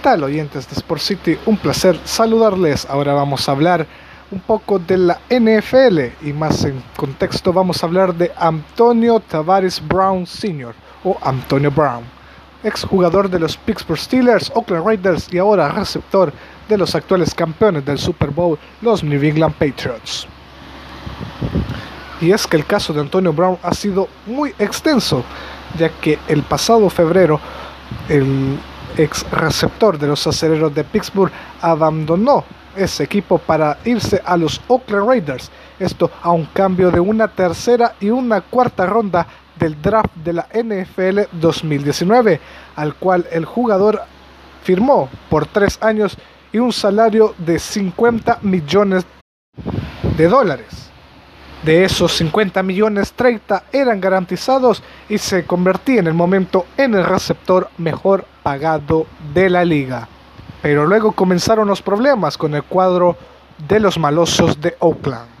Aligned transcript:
tal 0.00 0.24
oyentes 0.24 0.68
de 0.68 0.74
Sport 0.76 1.00
City? 1.00 1.38
Un 1.46 1.56
placer 1.56 1.98
saludarles. 2.04 2.86
Ahora 2.88 3.12
vamos 3.12 3.48
a 3.48 3.52
hablar 3.52 3.86
un 4.30 4.40
poco 4.40 4.78
de 4.78 4.96
la 4.96 5.20
NFL 5.28 6.26
y 6.26 6.32
más 6.32 6.64
en 6.64 6.82
contexto 6.96 7.52
vamos 7.52 7.82
a 7.82 7.86
hablar 7.86 8.14
de 8.14 8.32
Antonio 8.36 9.20
Tavares 9.20 9.86
Brown 9.86 10.26
Sr. 10.26 10.74
o 11.04 11.18
Antonio 11.20 11.70
Brown, 11.70 12.04
exjugador 12.62 13.28
de 13.28 13.40
los 13.40 13.56
Pittsburgh 13.56 13.98
Steelers, 13.98 14.50
Oakland 14.54 14.86
Raiders 14.86 15.32
y 15.32 15.38
ahora 15.38 15.68
receptor 15.68 16.32
de 16.68 16.78
los 16.78 16.94
actuales 16.94 17.34
campeones 17.34 17.84
del 17.84 17.98
Super 17.98 18.30
Bowl, 18.30 18.58
los 18.80 19.02
New 19.02 19.22
England 19.22 19.54
Patriots. 19.54 20.26
Y 22.20 22.32
es 22.32 22.46
que 22.46 22.56
el 22.56 22.66
caso 22.66 22.92
de 22.92 23.00
Antonio 23.00 23.32
Brown 23.32 23.58
ha 23.62 23.74
sido 23.74 24.08
muy 24.26 24.54
extenso, 24.58 25.24
ya 25.78 25.88
que 25.88 26.18
el 26.28 26.42
pasado 26.42 26.88
febrero 26.88 27.40
el 28.08 28.58
ex 28.96 29.28
receptor 29.30 29.98
de 29.98 30.06
los 30.06 30.26
acereros 30.26 30.74
de 30.74 30.84
Pittsburgh 30.84 31.32
abandonó 31.60 32.44
ese 32.76 33.04
equipo 33.04 33.38
para 33.38 33.78
irse 33.84 34.22
a 34.24 34.36
los 34.36 34.60
Oakland 34.68 35.08
Raiders. 35.08 35.50
Esto 35.78 36.10
a 36.22 36.30
un 36.30 36.46
cambio 36.46 36.90
de 36.90 37.00
una 37.00 37.28
tercera 37.28 37.94
y 38.00 38.10
una 38.10 38.40
cuarta 38.40 38.86
ronda 38.86 39.26
del 39.58 39.80
draft 39.80 40.14
de 40.16 40.32
la 40.32 40.48
NFL 40.52 41.20
2019, 41.32 42.40
al 42.76 42.94
cual 42.94 43.26
el 43.30 43.44
jugador 43.44 44.02
firmó 44.62 45.08
por 45.28 45.46
tres 45.46 45.78
años 45.82 46.16
y 46.52 46.58
un 46.58 46.72
salario 46.72 47.34
de 47.38 47.58
50 47.58 48.38
millones 48.42 49.04
de 50.16 50.28
dólares. 50.28 50.89
De 51.64 51.84
esos 51.84 52.12
50 52.12 52.62
millones, 52.62 53.12
30 53.12 53.64
eran 53.70 54.00
garantizados 54.00 54.82
y 55.10 55.18
se 55.18 55.44
convertía 55.44 56.00
en 56.00 56.06
el 56.06 56.14
momento 56.14 56.64
en 56.78 56.94
el 56.94 57.04
receptor 57.04 57.68
mejor 57.76 58.24
pagado 58.42 59.06
de 59.34 59.50
la 59.50 59.64
liga. 59.64 60.08
Pero 60.62 60.86
luego 60.86 61.12
comenzaron 61.12 61.68
los 61.68 61.82
problemas 61.82 62.38
con 62.38 62.54
el 62.54 62.62
cuadro 62.62 63.16
de 63.68 63.78
los 63.78 63.98
malosos 63.98 64.58
de 64.60 64.74
Oakland. 64.78 65.40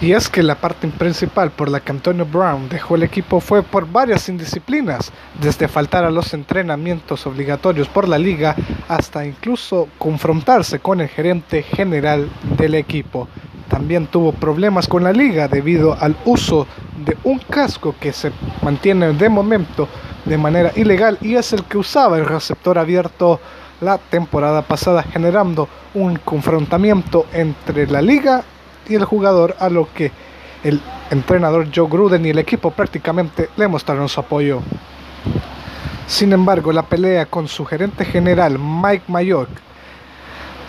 Y 0.00 0.12
es 0.12 0.28
que 0.28 0.44
la 0.44 0.54
parte 0.54 0.86
principal 0.86 1.50
por 1.50 1.68
la 1.68 1.80
que 1.80 1.90
Antonio 1.90 2.24
Brown 2.24 2.68
dejó 2.68 2.94
el 2.94 3.02
equipo 3.02 3.40
fue 3.40 3.64
por 3.64 3.90
varias 3.90 4.28
indisciplinas, 4.28 5.10
desde 5.42 5.66
faltar 5.66 6.04
a 6.04 6.10
los 6.10 6.32
entrenamientos 6.34 7.26
obligatorios 7.26 7.88
por 7.88 8.06
la 8.06 8.16
liga 8.16 8.54
hasta 8.86 9.26
incluso 9.26 9.88
confrontarse 9.98 10.78
con 10.78 11.00
el 11.00 11.08
gerente 11.08 11.64
general 11.64 12.30
del 12.56 12.76
equipo, 12.76 13.28
también 13.68 14.06
tuvo 14.06 14.32
problemas 14.32 14.88
con 14.88 15.04
la 15.04 15.12
liga 15.12 15.48
debido 15.48 15.96
al 16.00 16.16
uso 16.24 16.66
de 17.04 17.16
un 17.24 17.38
casco 17.38 17.94
que 18.00 18.12
se 18.12 18.32
mantiene 18.62 19.12
de 19.12 19.28
momento 19.28 19.88
de 20.24 20.38
manera 20.38 20.72
ilegal 20.74 21.18
y 21.20 21.34
es 21.36 21.52
el 21.52 21.64
que 21.64 21.78
usaba 21.78 22.18
el 22.18 22.26
receptor 22.26 22.78
abierto 22.78 23.40
la 23.80 23.98
temporada 23.98 24.62
pasada 24.62 25.02
generando 25.02 25.68
un 25.94 26.16
confrontamiento 26.16 27.26
entre 27.32 27.86
la 27.86 28.02
liga 28.02 28.42
y 28.88 28.94
el 28.94 29.04
jugador 29.04 29.54
a 29.60 29.68
lo 29.68 29.88
que 29.92 30.10
el 30.64 30.80
entrenador 31.10 31.68
Joe 31.74 31.88
Gruden 31.88 32.26
y 32.26 32.30
el 32.30 32.38
equipo 32.38 32.70
prácticamente 32.70 33.48
le 33.56 33.68
mostraron 33.68 34.08
su 34.08 34.18
apoyo. 34.20 34.60
Sin 36.06 36.32
embargo, 36.32 36.72
la 36.72 36.82
pelea 36.82 37.26
con 37.26 37.46
su 37.46 37.64
gerente 37.64 38.04
general 38.04 38.58
Mike 38.58 39.04
Mayock 39.08 39.48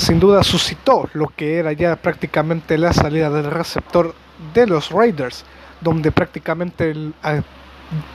sin 0.00 0.18
duda 0.18 0.42
suscitó 0.42 1.08
lo 1.12 1.28
que 1.28 1.58
era 1.58 1.72
ya 1.72 1.96
prácticamente 1.96 2.78
la 2.78 2.92
salida 2.92 3.30
del 3.30 3.50
receptor 3.50 4.14
de 4.52 4.66
los 4.66 4.90
Raiders, 4.90 5.44
donde 5.80 6.10
prácticamente 6.10 6.90
el, 6.90 7.14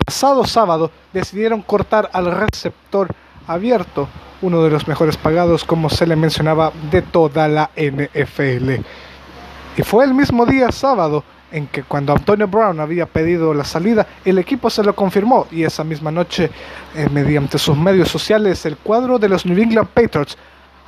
pasado 0.05 0.45
sábado 0.45 0.91
decidieron 1.13 1.61
cortar 1.61 2.09
al 2.11 2.31
receptor 2.31 3.09
abierto, 3.47 4.07
uno 4.41 4.61
de 4.63 4.69
los 4.69 4.87
mejores 4.87 5.17
pagados 5.17 5.63
como 5.63 5.89
se 5.89 6.05
le 6.05 6.15
mencionaba 6.15 6.71
de 6.91 7.01
toda 7.01 7.47
la 7.47 7.69
NFL. 7.75 8.81
Y 9.77 9.83
fue 9.83 10.03
el 10.03 10.13
mismo 10.13 10.45
día 10.45 10.71
sábado 10.71 11.23
en 11.51 11.67
que 11.67 11.83
cuando 11.83 12.13
Antonio 12.13 12.47
Brown 12.47 12.79
había 12.79 13.05
pedido 13.05 13.53
la 13.53 13.63
salida, 13.63 14.05
el 14.25 14.37
equipo 14.37 14.69
se 14.69 14.83
lo 14.83 14.93
confirmó 14.93 15.47
y 15.51 15.63
esa 15.63 15.83
misma 15.83 16.11
noche, 16.11 16.51
eh, 16.95 17.07
mediante 17.11 17.57
sus 17.57 17.77
medios 17.77 18.09
sociales, 18.09 18.65
el 18.65 18.77
cuadro 18.77 19.17
de 19.17 19.29
los 19.29 19.45
New 19.45 19.57
England 19.57 19.87
Patriots 19.89 20.37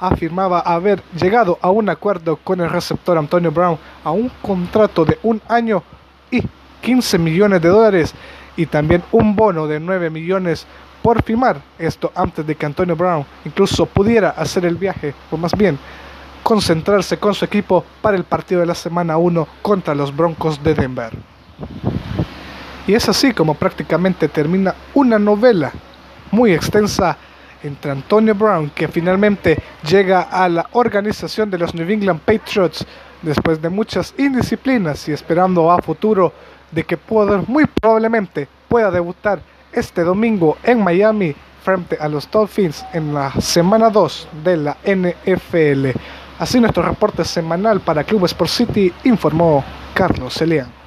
afirmaba 0.02 0.60
haber 0.60 1.02
llegado 1.14 1.60
a 1.62 1.70
un 1.70 1.88
acuerdo 1.88 2.36
con 2.38 2.60
el 2.60 2.70
receptor 2.70 3.18
Antonio 3.18 3.52
Brown 3.52 3.78
a 4.04 4.12
un 4.12 4.30
contrato 4.42 5.06
de 5.06 5.20
un 5.24 5.40
año 5.48 5.84
y 6.32 6.42
15 6.82 7.20
millones 7.20 7.62
de 7.62 7.70
dólares 7.70 8.14
y 8.58 8.66
también 8.66 9.04
un 9.12 9.36
bono 9.36 9.68
de 9.68 9.80
9 9.80 10.10
millones 10.10 10.66
por 11.04 11.22
firmar 11.24 11.62
esto 11.78 12.12
antes 12.16 12.46
de 12.46 12.56
que 12.56 12.66
Antonio 12.66 12.96
Brown 12.96 13.26
incluso 13.46 13.86
pudiera 13.86 14.32
hacer 14.32 14.66
el 14.66 14.76
viaje 14.76 15.14
o 15.30 15.38
más 15.38 15.56
bien 15.56 15.78
concentrarse 16.44 17.18
con 17.18 17.36
su 17.36 17.46
equipo 17.46 17.86
para 18.02 18.18
el 18.18 18.24
partido 18.24 18.62
de 18.62 18.68
la 18.68 18.76
semana 18.76 19.18
1 19.18 19.48
contra 19.62 19.94
los 19.94 20.16
Broncos 20.16 20.64
de 20.64 20.74
Denver. 20.74 21.12
Y 22.88 22.96
es 22.96 23.08
así 23.08 23.32
como 23.34 23.54
prácticamente 23.54 24.28
termina 24.28 24.74
una 24.96 25.20
novela 25.20 25.72
muy 26.32 26.54
extensa 26.54 27.18
entre 27.64 27.92
Antonio 27.92 28.36
Brown, 28.36 28.72
que 28.72 28.88
finalmente 28.88 29.58
llega 29.88 30.22
a 30.22 30.48
la 30.50 30.68
organización 30.74 31.50
de 31.50 31.58
los 31.58 31.74
New 31.74 31.90
England 31.90 32.22
Patriots 32.22 32.86
después 33.22 33.62
de 33.62 33.70
muchas 33.70 34.14
indisciplinas 34.18 35.08
y 35.08 35.12
esperando 35.12 35.72
a 35.72 35.82
futuro 35.82 36.34
de 36.72 36.84
que 36.84 36.98
pueda, 36.98 37.44
muy 37.48 37.66
probablemente 37.66 38.48
pueda 38.68 38.90
debutar 38.92 39.42
este 39.72 40.04
domingo 40.04 40.58
en 40.64 40.84
Miami 40.84 41.36
frente 41.64 41.98
a 42.00 42.08
los 42.08 42.30
Dolphins 42.30 42.84
en 42.94 43.14
la 43.14 43.32
semana 43.40 43.90
2 43.90 44.28
de 44.44 44.58
la 44.58 44.78
NFL. 44.86 45.98
Así 46.40 46.60
nuestro 46.60 46.84
reporte 46.84 47.24
semanal 47.24 47.82
para 47.82 48.04
Club 48.04 48.26
Sport 48.26 48.50
City 48.50 48.92
informó 49.04 49.64
Carlos 49.94 50.34
Celian. 50.34 50.81